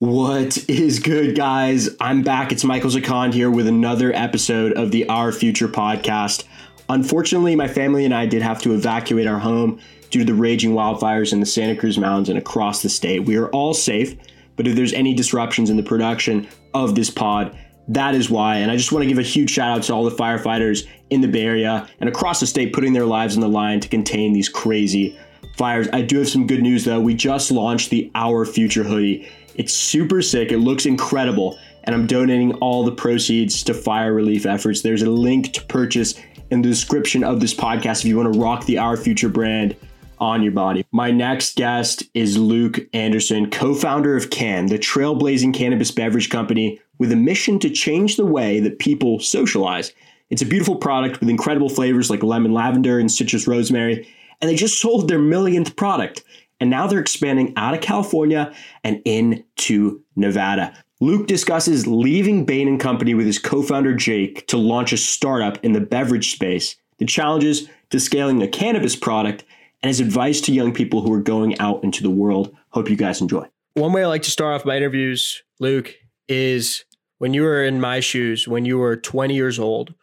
[0.00, 1.88] What is good, guys?
[1.98, 2.52] I'm back.
[2.52, 6.44] It's Michael Zakon here with another episode of the Our Future podcast.
[6.88, 9.80] Unfortunately, my family and I did have to evacuate our home
[10.10, 13.24] due to the raging wildfires in the Santa Cruz Mountains and across the state.
[13.24, 14.16] We are all safe,
[14.54, 17.58] but if there's any disruptions in the production of this pod,
[17.88, 18.58] that is why.
[18.58, 21.22] And I just want to give a huge shout out to all the firefighters in
[21.22, 24.32] the Bay Area and across the state putting their lives on the line to contain
[24.32, 25.18] these crazy
[25.56, 25.88] fires.
[25.92, 27.00] I do have some good news though.
[27.00, 29.28] We just launched the Our Future hoodie.
[29.58, 30.52] It's super sick.
[30.52, 31.58] It looks incredible.
[31.84, 34.82] And I'm donating all the proceeds to fire relief efforts.
[34.82, 36.14] There's a link to purchase
[36.50, 39.76] in the description of this podcast if you want to rock the Our Future brand
[40.20, 40.86] on your body.
[40.92, 46.80] My next guest is Luke Anderson, co founder of Cann, the trailblazing cannabis beverage company
[46.98, 49.92] with a mission to change the way that people socialize.
[50.30, 54.08] It's a beautiful product with incredible flavors like lemon lavender and citrus rosemary,
[54.40, 56.22] and they just sold their millionth product
[56.60, 58.52] and now they're expanding out of California
[58.84, 60.74] and into Nevada.
[61.00, 65.72] Luke discusses leaving Bain and Company with his co-founder Jake to launch a startup in
[65.72, 69.44] the beverage space, the challenges to scaling a cannabis product,
[69.82, 72.54] and his advice to young people who are going out into the world.
[72.70, 73.46] Hope you guys enjoy.
[73.74, 75.94] One way I like to start off my interviews, Luke,
[76.28, 76.84] is
[77.18, 79.94] when you were in my shoes, when you were 20 years old,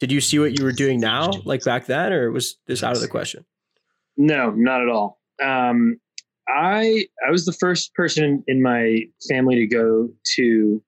[0.00, 2.96] did you see what you were doing now, like back then, or was this out
[2.96, 3.44] of the question?
[4.16, 5.20] No, not at all.
[5.42, 6.00] Um,
[6.56, 10.82] I I was the first person in my family to go to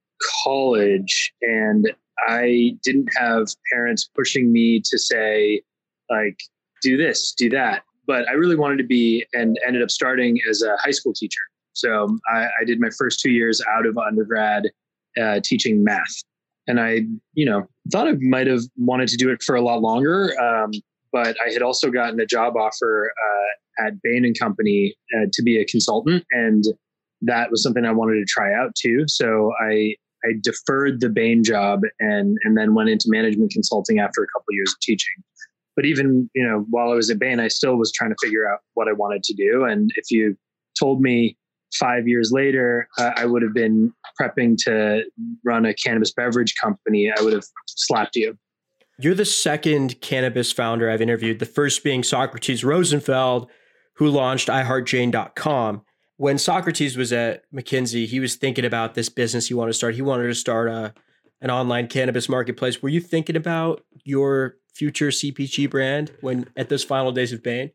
[0.44, 1.92] college, and
[2.28, 5.62] I didn't have parents pushing me to say
[6.10, 6.38] like
[6.83, 7.83] do this, do that.
[8.06, 11.40] But I really wanted to be, and ended up starting as a high school teacher.
[11.72, 14.70] So I, I did my first two years out of undergrad
[15.20, 16.22] uh, teaching math,
[16.66, 17.02] and I,
[17.34, 20.38] you know, thought I might have wanted to do it for a lot longer.
[20.40, 20.72] Um,
[21.12, 25.42] but I had also gotten a job offer uh, at Bain and Company uh, to
[25.42, 26.64] be a consultant, and
[27.22, 29.04] that was something I wanted to try out too.
[29.06, 34.22] So I I deferred the Bain job and and then went into management consulting after
[34.22, 35.22] a couple of years of teaching.
[35.76, 38.50] But even you know while I was at Bain, I still was trying to figure
[38.50, 39.64] out what I wanted to do.
[39.64, 40.36] And if you
[40.78, 41.36] told me
[41.78, 45.05] five years later uh, I would have been prepping to
[45.42, 48.36] run a cannabis beverage company, I would have slapped you.
[48.98, 53.50] You're the second cannabis founder I've interviewed, the first being Socrates Rosenfeld,
[53.95, 55.83] who launched iHeartJane.com.
[56.17, 59.95] When Socrates was at McKinsey, he was thinking about this business he wanted to start.
[59.95, 60.95] He wanted to start a,
[61.41, 62.83] an online cannabis marketplace.
[62.83, 67.73] Were you thinking about your future CPG brand when at those final days of Bain?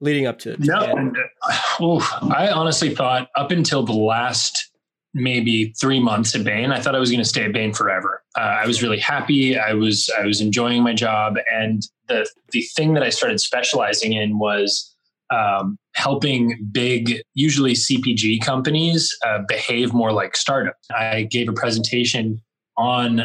[0.00, 2.00] leading up to, to no,
[2.34, 4.70] I honestly thought up until the last
[5.14, 6.70] maybe three months at Bain.
[6.70, 8.22] I thought I was going to stay at Bain forever.
[8.36, 9.58] Uh, I was really happy.
[9.58, 14.12] I was I was enjoying my job, and the the thing that I started specializing
[14.12, 14.94] in was
[15.30, 20.86] um, helping big, usually CPG companies, uh, behave more like startups.
[20.90, 22.40] I gave a presentation
[22.76, 23.22] on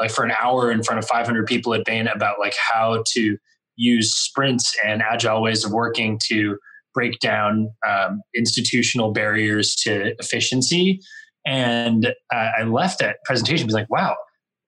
[0.00, 3.36] like for an hour in front of 500 people at Bain about like how to
[3.76, 6.58] use sprints and agile ways of working to
[6.94, 11.00] break down um, institutional barriers to efficiency
[11.46, 14.16] and uh, I left that presentation, was like, wow,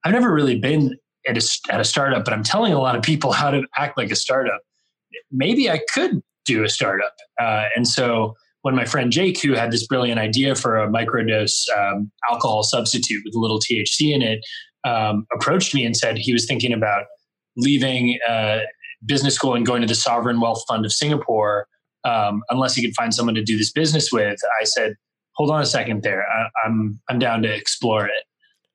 [0.04, 0.96] I've never really been
[1.26, 3.98] at a, at a startup, but I'm telling a lot of people how to act
[3.98, 4.60] like a startup.
[5.32, 6.22] Maybe I could
[6.52, 7.14] do a startup.
[7.40, 11.64] Uh, and so when my friend Jake, who had this brilliant idea for a microdose
[11.76, 14.40] um, alcohol substitute with a little THC in it,
[14.84, 17.04] um, approached me and said he was thinking about
[17.56, 18.58] leaving uh,
[19.06, 21.66] business school and going to the Sovereign Wealth Fund of Singapore
[22.04, 24.38] um, unless he could find someone to do this business with.
[24.60, 24.94] I said,
[25.34, 26.24] hold on a second there.
[26.28, 28.24] I, am I'm, I'm down to explore it.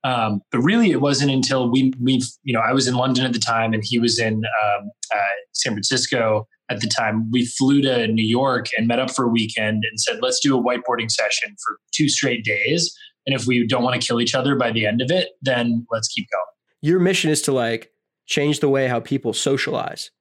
[0.06, 3.32] Um, but really, it wasn't until we we you know I was in London at
[3.32, 7.30] the time and he was in um, uh, San Francisco at the time.
[7.32, 10.58] We flew to New York and met up for a weekend and said, let's do
[10.58, 12.94] a whiteboarding session for two straight days.
[13.26, 15.86] And if we don't want to kill each other by the end of it, then
[15.92, 16.44] let's keep going.
[16.82, 17.92] Your mission is to like
[18.26, 20.12] change the way how people socialize.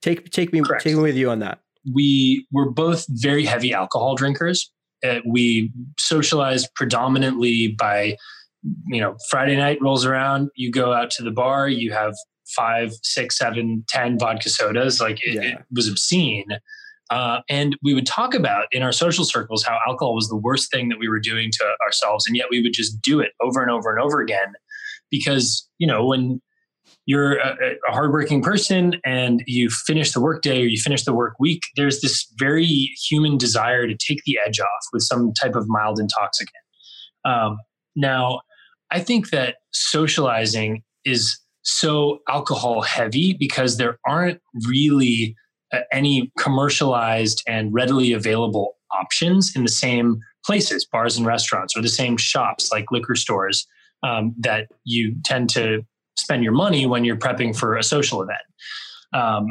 [0.00, 0.84] Take take me Correct.
[0.84, 1.60] take me with you on that.
[1.92, 4.70] We were both very heavy alcohol drinkers
[5.04, 8.16] uh, we socialized predominantly by
[8.86, 12.14] you know friday night rolls around you go out to the bar you have
[12.56, 15.42] five six seven ten vodka sodas like it, yeah.
[15.42, 16.46] it was obscene
[17.10, 20.70] uh, and we would talk about in our social circles how alcohol was the worst
[20.70, 23.62] thing that we were doing to ourselves and yet we would just do it over
[23.62, 24.52] and over and over again
[25.10, 26.40] because you know when
[27.08, 27.56] you're a,
[27.88, 32.02] a hardworking person and you finish the workday or you finish the work week, there's
[32.02, 32.66] this very
[33.08, 36.62] human desire to take the edge off with some type of mild intoxicant.
[37.24, 37.56] Um,
[37.96, 38.42] now,
[38.90, 45.36] I think that socializing is so alcohol heavy because there aren't really
[45.72, 51.82] uh, any commercialized and readily available options in the same places, bars and restaurants, or
[51.82, 53.66] the same shops like liquor stores
[54.02, 55.82] um, that you tend to
[56.16, 58.38] spend your money when you're prepping for a social event.
[59.12, 59.46] Um,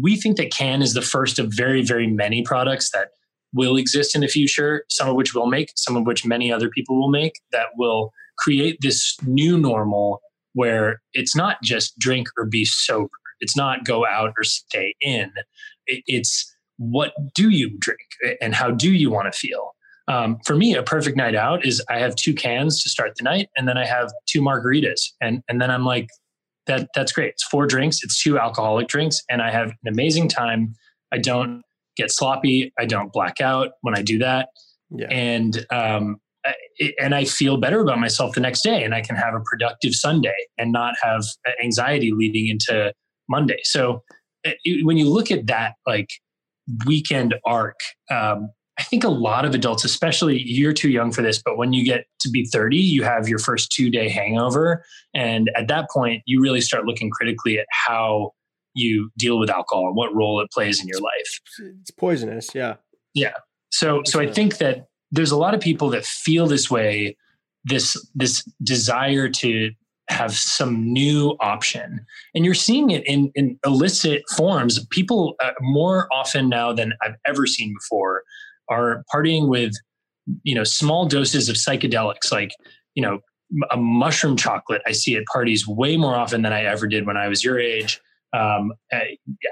[0.00, 3.08] we think that Cann is the first of very, very many products that
[3.52, 6.70] will exist in the future, some of which we'll make, some of which many other
[6.70, 10.22] people will make, that will create this new normal
[10.54, 13.10] where it's not just drink or be sober.
[13.40, 15.32] It's not go out or stay in.
[15.86, 18.00] It's what do you drink
[18.40, 19.74] and how do you want to feel?
[20.08, 23.22] Um, for me, a perfect night out is I have two cans to start the
[23.22, 26.08] night, and then I have two margaritas, and and then I'm like,
[26.66, 27.30] that that's great.
[27.30, 30.74] It's four drinks, it's two alcoholic drinks, and I have an amazing time.
[31.12, 31.62] I don't
[31.96, 32.72] get sloppy.
[32.76, 34.48] I don't black out when I do that,
[34.90, 35.06] yeah.
[35.10, 36.16] and um,
[36.98, 39.94] and I feel better about myself the next day, and I can have a productive
[39.94, 41.24] Sunday and not have
[41.62, 42.92] anxiety leading into
[43.28, 43.58] Monday.
[43.64, 44.02] So
[44.82, 46.08] when you look at that like
[46.86, 47.78] weekend arc,
[48.10, 51.74] um, I think a lot of adults, especially you're too young for this, but when
[51.74, 54.82] you get to be 30, you have your first two day hangover.
[55.14, 58.30] And at that point, you really start looking critically at how
[58.72, 61.40] you deal with alcohol and what role it plays in your life.
[61.82, 62.54] It's poisonous.
[62.54, 62.76] Yeah.
[63.12, 63.34] Yeah.
[63.70, 67.16] So, so I think that there's a lot of people that feel this way,
[67.64, 69.70] this, this desire to
[70.08, 72.04] have some new option.
[72.34, 74.84] And you're seeing it in, in illicit forms.
[74.86, 78.22] People uh, more often now than I've ever seen before
[78.68, 79.72] are partying with,
[80.42, 82.50] you know, small doses of psychedelics, like,
[82.94, 83.20] you know,
[83.70, 84.82] a mushroom chocolate.
[84.86, 87.58] I see at parties way more often than I ever did when I was your
[87.58, 88.00] age.
[88.32, 88.72] Um,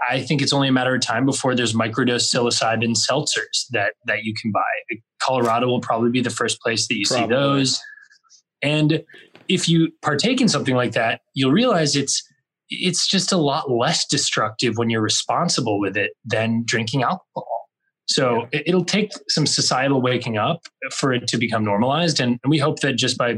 [0.08, 4.22] I think it's only a matter of time before there's microdose psilocybin seltzers that that
[4.22, 4.98] you can buy.
[5.20, 7.26] Colorado will probably be the first place that you probably.
[7.26, 7.80] see those.
[8.62, 9.04] And
[9.48, 12.22] if you partake in something like that, you'll realize it's
[12.70, 17.67] it's just a lot less destructive when you're responsible with it than drinking alcohol.
[18.08, 18.60] So yeah.
[18.66, 20.62] it'll take some societal waking up
[20.92, 23.36] for it to become normalized, and we hope that just by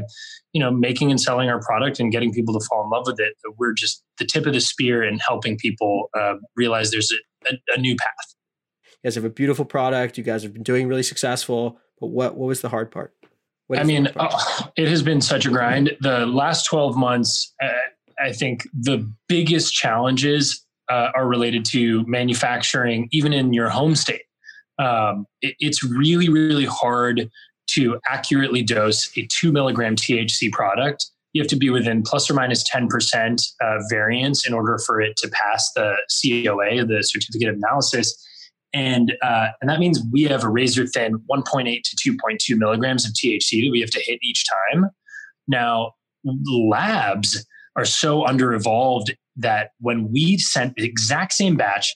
[0.53, 3.19] you know making and selling our product and getting people to fall in love with
[3.19, 7.11] it, we're just the tip of the spear in helping people uh, realize there's
[7.45, 8.35] a, a, a new path.
[8.85, 10.17] You guys have a beautiful product.
[10.17, 11.79] You guys have been doing really successful.
[11.99, 13.13] But what what was the hard part?
[13.75, 15.95] I mean, oh, it has been such a grind.
[16.01, 17.69] The last 12 months, uh,
[18.19, 24.23] I think the biggest challenges uh, are related to manufacturing, even in your home state.
[24.79, 27.29] Um, it, it's really, really hard
[27.71, 31.05] to accurately dose a two milligram THC product.
[31.33, 35.15] You have to be within plus or minus 10% uh, variance in order for it
[35.17, 38.13] to pass the COA, the certificate of analysis
[38.73, 43.11] and uh, and that means we have a razor thin 1.8 to 2.2 milligrams of
[43.11, 44.89] THC that we have to hit each time.
[45.47, 45.93] Now,
[46.23, 47.45] labs
[47.75, 51.95] are so under evolved that when we sent the exact same batch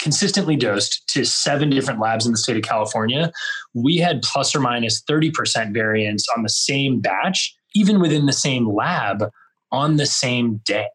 [0.00, 3.32] consistently dosed to seven different labs in the state of California,
[3.74, 8.68] we had plus or minus 30% variance on the same batch, even within the same
[8.68, 9.30] lab
[9.70, 10.88] on the same day.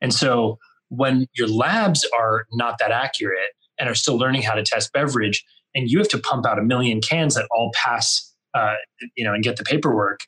[0.00, 0.58] And so
[0.88, 5.44] when your labs are not that accurate, and are still learning how to test beverage
[5.74, 8.74] and you have to pump out a million cans that all pass uh,
[9.16, 10.20] you know and get the paperwork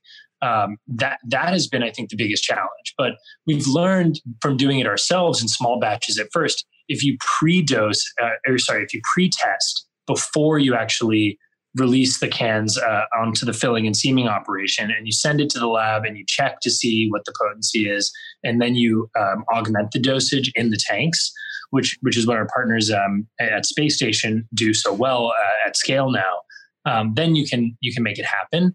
[0.43, 3.12] um, that that has been i think the biggest challenge but
[3.46, 8.31] we've learned from doing it ourselves in small batches at first if you pre-dose uh,
[8.46, 11.38] or sorry if you pre-test before you actually
[11.76, 15.58] release the cans uh, onto the filling and seaming operation and you send it to
[15.58, 18.10] the lab and you check to see what the potency is
[18.43, 21.31] and then you um, augment the dosage in the tanks
[21.70, 25.77] which which is what our partners um, at Space Station do so well uh, at
[25.77, 26.41] scale now.
[26.84, 28.74] Um, then you can you can make it happen.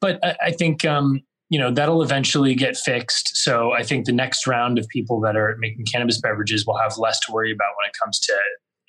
[0.00, 3.36] But I, I think um, you know that'll eventually get fixed.
[3.36, 6.96] So I think the next round of people that are making cannabis beverages will have
[6.98, 8.34] less to worry about when it comes to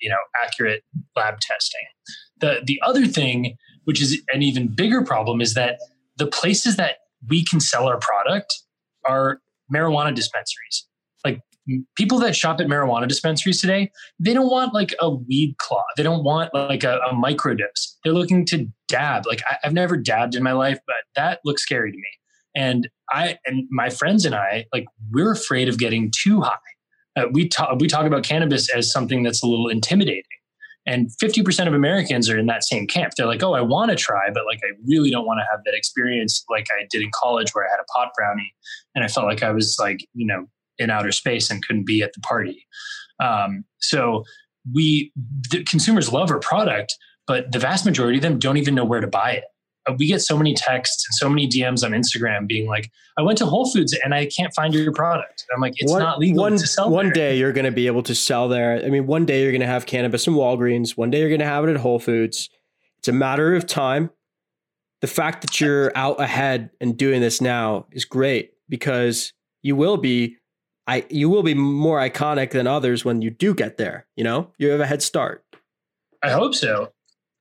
[0.00, 0.82] you know accurate
[1.14, 1.80] lab testing.
[2.40, 5.78] The the other thing, which is an even bigger problem, is that
[6.16, 6.96] the places that
[7.28, 8.54] we can sell our product
[9.04, 9.40] are
[9.72, 10.86] marijuana dispensaries
[11.96, 15.84] people that shop at marijuana dispensaries today, they don't want like a weed claw.
[15.96, 17.96] They don't want like a, a microdose.
[18.04, 19.26] They're looking to dab.
[19.26, 22.04] Like I, have never dabbed in my life, but that looks scary to me.
[22.54, 26.56] And I and my friends and I, like we're afraid of getting too high.
[27.16, 30.22] Uh, we talk we talk about cannabis as something that's a little intimidating.
[30.88, 33.14] And 50% of Americans are in that same camp.
[33.16, 35.60] They're like, oh, I want to try, but like, I really don't want to have
[35.64, 38.54] that experience like I did in college where I had a pot brownie
[38.94, 40.46] and I felt like I was like, you know,
[40.78, 42.66] in outer space and couldn't be at the party.
[43.20, 44.24] Um, so
[44.72, 45.12] we
[45.50, 49.00] the consumers love our product, but the vast majority of them don't even know where
[49.00, 49.44] to buy it.
[49.86, 53.22] Uh, we get so many texts and so many DMs on Instagram being like, "I
[53.22, 56.18] went to Whole Foods and I can't find your product." I'm like, "It's one, not
[56.18, 57.14] legal one, to sell." One there.
[57.14, 58.82] day you're going to be able to sell there.
[58.84, 60.96] I mean, one day you're going to have cannabis in Walgreens.
[60.96, 62.50] One day you're going to have it at Whole Foods.
[62.98, 64.10] It's a matter of time.
[65.00, 69.96] The fact that you're out ahead and doing this now is great because you will
[69.96, 70.36] be
[70.86, 74.52] I you will be more iconic than others when you do get there, you know?
[74.58, 75.44] You have a head start.
[76.22, 76.92] I hope so.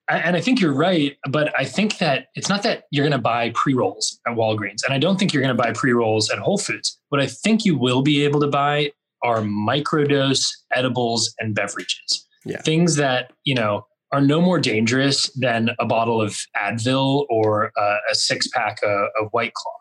[0.10, 3.12] I, and I think you're right, but I think that it's not that you're going
[3.12, 5.94] to buy pre rolls at Walgreens, and I don't think you're going to buy pre
[5.94, 7.00] rolls at Whole Foods.
[7.10, 8.92] What I think you will be able to buy
[9.24, 12.62] are microdose edibles and beverages, yeah.
[12.62, 17.98] things that you know are no more dangerous than a bottle of Advil or uh,
[18.12, 19.74] a six pack of, of White Claw.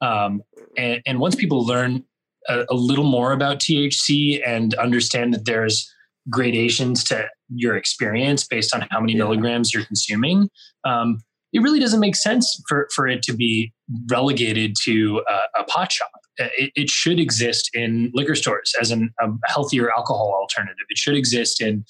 [0.00, 0.42] Um,
[0.76, 2.04] and, and once people learn
[2.48, 5.92] a, a little more about THC and understand that there's
[6.28, 9.18] gradations to your experience based on how many yeah.
[9.18, 10.48] milligrams you're consuming.
[10.84, 11.22] Um,
[11.52, 13.72] it really doesn't make sense for, for it to be
[14.10, 16.10] relegated to a, a pot shop.
[16.38, 20.84] It, it, should exist in liquor stores as an, a healthier alcohol alternative.
[20.90, 21.82] It should exist in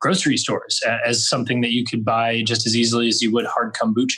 [0.00, 3.74] grocery stores as something that you could buy just as easily as you would hard
[3.74, 4.16] kombucha.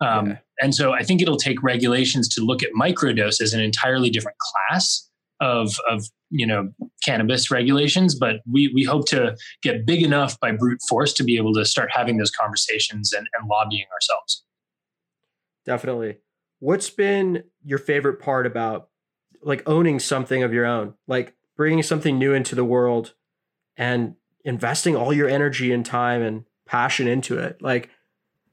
[0.00, 0.38] Um, yeah.
[0.60, 4.38] And so I think it'll take regulations to look at microdose as an entirely different
[4.38, 5.08] class
[5.40, 6.70] of, of you know
[7.04, 11.36] cannabis regulations, but we we hope to get big enough by brute force to be
[11.36, 14.44] able to start having those conversations and, and lobbying ourselves.
[15.64, 16.18] Definitely.
[16.58, 18.88] What's been your favorite part about
[19.42, 23.14] like owning something of your own, like bringing something new into the world
[23.76, 24.14] and
[24.44, 27.60] investing all your energy and time and passion into it?
[27.60, 27.90] Like,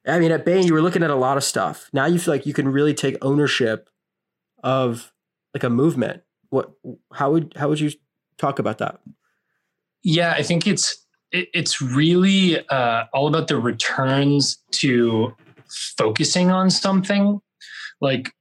[0.05, 1.89] I mean, at Bain, you were looking at a lot of stuff.
[1.93, 3.89] Now you feel like you can really take ownership
[4.63, 5.13] of
[5.53, 6.72] like a movement what
[7.12, 7.91] how would how would you
[8.38, 9.00] talk about that?
[10.03, 15.34] Yeah i think it's it, it's really uh, all about the returns to
[15.98, 17.39] focusing on something.
[18.00, 18.31] Like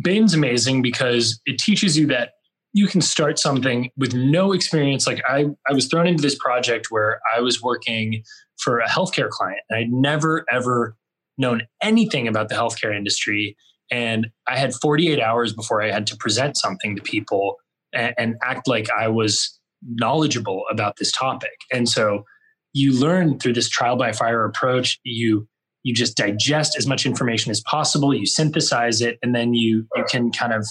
[0.00, 2.32] bain's amazing because it teaches you that
[2.72, 5.06] you can start something with no experience.
[5.06, 8.22] Like i i was thrown into this project where i was working
[8.58, 9.60] for a healthcare client.
[9.70, 10.96] And i'd never ever
[11.38, 13.56] known anything about the healthcare industry
[13.90, 17.56] and I had 48 hours before I had to present something to people
[17.92, 21.52] and, and act like I was knowledgeable about this topic.
[21.72, 22.24] And so
[22.72, 25.48] you learn through this trial by fire approach, you
[25.82, 30.04] you just digest as much information as possible, you synthesize it, and then you you
[30.08, 30.66] can kind of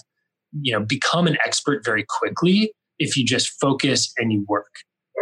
[0.61, 4.71] you know become an expert very quickly if you just focus and you work.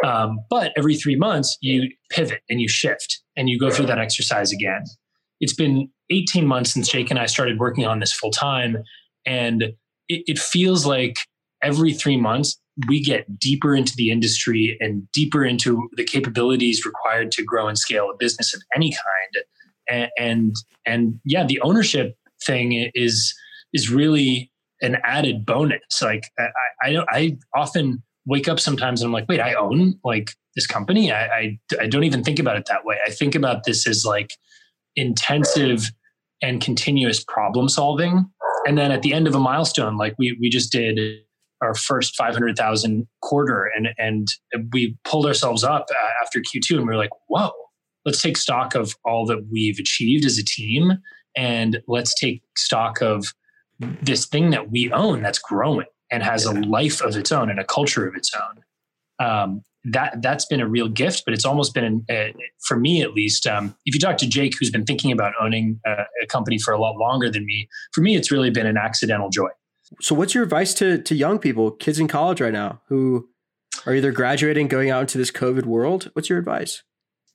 [0.04, 4.00] Um, but every three months, you pivot and you shift and you go through that
[4.00, 4.84] exercise again.
[5.40, 8.78] It's been 18 months since Jake and I started working on this full time.
[9.26, 9.64] And
[10.10, 11.16] it, it feels like
[11.62, 17.32] every three months, we get deeper into the industry and deeper into the capabilities required
[17.34, 19.46] to grow and scale a business of any kind.
[19.90, 20.56] And, and,
[20.86, 22.16] and yeah, the ownership
[22.46, 23.34] thing is,
[23.74, 24.52] is really
[24.82, 25.80] an added bonus.
[26.02, 26.50] Like I,
[26.82, 31.12] I I often wake up sometimes and I'm like, wait, I own like this company.
[31.12, 32.98] I, I, I don't even think about it that way.
[33.06, 34.32] I think about this as like
[34.96, 35.92] intensive
[36.44, 38.30] and continuous problem solving.
[38.68, 41.00] And then at the end of a milestone, like we we just did
[41.62, 44.28] our first 500,000 quarter and and
[44.74, 45.88] we pulled ourselves up
[46.22, 47.52] after Q2 and we were like, "Whoa,
[48.06, 50.94] let's take stock of all that we've achieved as a team
[51.36, 53.34] and let's take stock of
[53.80, 56.52] this thing that we own that's growing and has yeah.
[56.52, 60.62] a life of its own and a culture of its own." Um, that that's been
[60.62, 62.34] a real gift, but it's almost been a,
[62.68, 63.46] for me at least.
[63.46, 66.74] Um, if you talk to Jake, who's been thinking about owning a, a, company for
[66.74, 69.50] a lot longer than me, for me, it's really been an accidental joy.
[70.02, 73.28] So, what's your advice to to young people, kids in college right now, who
[73.86, 76.10] are either graduating, going out into this COVID world?
[76.14, 76.84] What's your advice?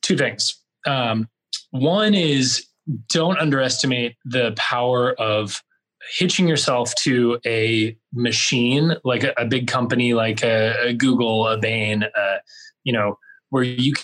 [0.00, 0.58] Two things.
[0.86, 1.28] Um,
[1.70, 2.66] one is
[3.10, 5.62] don't underestimate the power of
[6.16, 11.58] hitching yourself to a machine like a, a big company like a, a Google, a
[11.58, 12.36] Bain, uh,
[12.84, 13.18] you know,
[13.50, 13.94] where you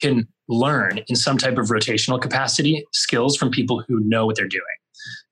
[0.00, 4.48] can learn in some type of rotational capacity skills from people who know what they're
[4.48, 4.62] doing.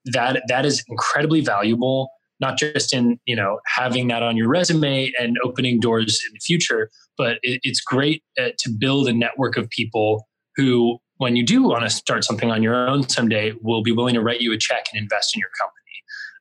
[0.05, 2.09] That that is incredibly valuable,
[2.39, 6.39] not just in you know having that on your resume and opening doors in the
[6.39, 11.45] future, but it, it's great uh, to build a network of people who when you
[11.45, 14.51] do want to start something on your own someday, will be willing to write you
[14.51, 15.72] a check and invest in your company.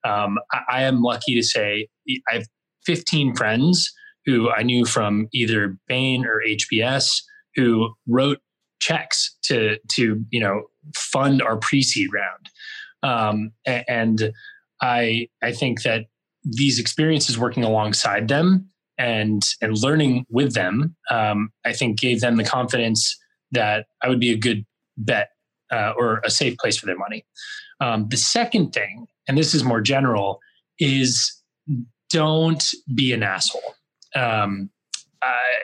[0.05, 1.89] Um, I, I, am lucky to say
[2.29, 2.47] I have
[2.87, 3.93] 15 friends
[4.27, 7.23] who I knew from either Bain or HBS
[7.55, 8.39] who wrote
[8.81, 10.63] checks to to you know
[10.97, 12.49] fund our pre-seed round.
[13.03, 14.33] Um, and
[14.81, 16.07] I I think that
[16.45, 18.69] these experiences working alongside them
[18.99, 23.17] and and learning with them, um, I think gave them the confidence
[23.53, 24.65] that I would be a good
[24.97, 25.31] bet
[25.71, 27.25] uh, or a safe place for their money.
[27.81, 30.41] Um, the second thing, and this is more general,
[30.79, 31.33] is
[32.11, 32.65] don't
[32.95, 33.75] be an asshole.
[34.15, 34.71] Um,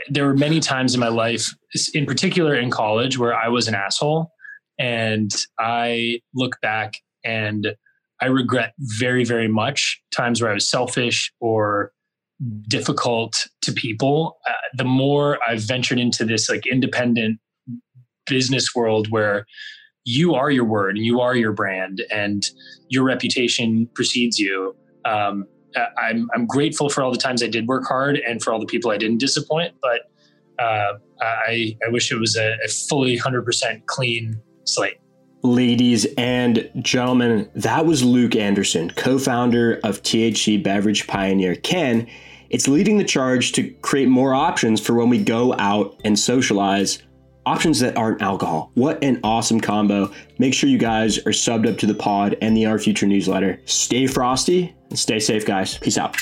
[0.09, 1.55] there were many times in my life,
[1.95, 4.31] in particular in college, where I was an asshole.
[4.79, 7.75] And I look back and
[8.21, 11.93] I regret very, very much times where I was selfish or
[12.69, 14.39] difficult to people.
[14.49, 17.41] Uh, the more I've ventured into this like independent
[18.27, 19.47] business world where
[20.09, 22.47] you are your word and you are your brand and
[22.89, 24.75] your reputation precedes you.
[25.05, 25.45] Um,
[25.99, 28.67] I'm, I'm grateful for all the times I did work hard and for all the
[28.67, 30.11] people I didn't disappoint, but
[30.59, 34.97] uh, I, I wish it was a, a fully 100% clean slate.
[35.43, 42.09] Ladies and gentlemen, that was Luke Anderson, co founder of THC beverage pioneer Cann.
[42.49, 47.03] It's leading the charge to create more options for when we go out and socialize
[47.49, 48.71] options that aren't alcohol.
[48.75, 50.13] What an awesome combo.
[50.39, 53.61] Make sure you guys are subbed up to the pod and the Our Future newsletter.
[53.65, 55.79] Stay frosty and stay safe, guys.
[55.79, 56.17] Peace out.